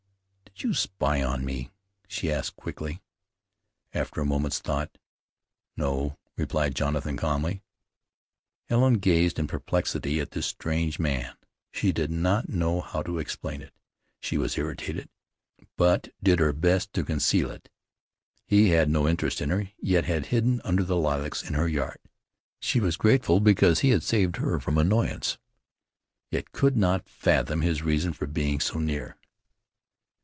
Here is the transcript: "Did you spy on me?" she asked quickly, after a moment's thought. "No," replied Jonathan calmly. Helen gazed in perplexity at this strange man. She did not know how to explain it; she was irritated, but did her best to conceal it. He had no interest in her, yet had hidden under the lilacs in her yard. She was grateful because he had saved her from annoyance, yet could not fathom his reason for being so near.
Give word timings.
"Did 0.53 0.67
you 0.67 0.73
spy 0.75 1.23
on 1.23 1.43
me?" 1.43 1.71
she 2.07 2.31
asked 2.31 2.55
quickly, 2.55 3.01
after 3.93 4.21
a 4.21 4.25
moment's 4.25 4.59
thought. 4.59 4.99
"No," 5.75 6.19
replied 6.37 6.75
Jonathan 6.75 7.17
calmly. 7.17 7.63
Helen 8.65 8.95
gazed 8.99 9.39
in 9.39 9.47
perplexity 9.47 10.19
at 10.19 10.31
this 10.31 10.45
strange 10.45 10.99
man. 10.99 11.35
She 11.71 11.91
did 11.91 12.11
not 12.11 12.47
know 12.47 12.79
how 12.79 13.01
to 13.01 13.17
explain 13.17 13.63
it; 13.63 13.73
she 14.19 14.37
was 14.37 14.55
irritated, 14.55 15.09
but 15.77 16.09
did 16.21 16.37
her 16.37 16.53
best 16.53 16.93
to 16.93 17.03
conceal 17.03 17.49
it. 17.49 17.67
He 18.45 18.69
had 18.69 18.87
no 18.89 19.07
interest 19.07 19.41
in 19.41 19.49
her, 19.49 19.67
yet 19.79 20.05
had 20.05 20.27
hidden 20.27 20.61
under 20.63 20.83
the 20.83 20.97
lilacs 20.97 21.41
in 21.41 21.55
her 21.55 21.67
yard. 21.67 21.97
She 22.59 22.79
was 22.79 22.97
grateful 22.97 23.39
because 23.39 23.79
he 23.79 23.89
had 23.89 24.03
saved 24.03 24.35
her 24.35 24.59
from 24.59 24.77
annoyance, 24.77 25.39
yet 26.29 26.51
could 26.51 26.77
not 26.77 27.09
fathom 27.09 27.61
his 27.63 27.81
reason 27.81 28.13
for 28.13 28.27
being 28.27 28.59
so 28.59 28.77
near. 28.77 29.17